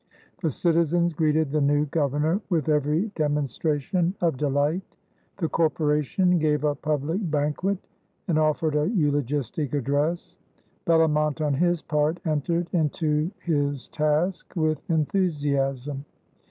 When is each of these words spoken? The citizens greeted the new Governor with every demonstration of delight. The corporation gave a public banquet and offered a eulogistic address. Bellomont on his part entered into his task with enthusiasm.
The 0.41 0.49
citizens 0.49 1.13
greeted 1.13 1.51
the 1.51 1.61
new 1.61 1.85
Governor 1.85 2.41
with 2.49 2.69
every 2.69 3.11
demonstration 3.13 4.15
of 4.19 4.35
delight. 4.35 4.81
The 5.37 5.47
corporation 5.47 6.39
gave 6.39 6.63
a 6.63 6.73
public 6.73 7.19
banquet 7.29 7.77
and 8.27 8.39
offered 8.39 8.75
a 8.75 8.89
eulogistic 8.89 9.75
address. 9.75 10.39
Bellomont 10.87 11.39
on 11.39 11.53
his 11.53 11.83
part 11.83 12.19
entered 12.25 12.67
into 12.73 13.29
his 13.43 13.89
task 13.89 14.53
with 14.55 14.81
enthusiasm. 14.89 16.03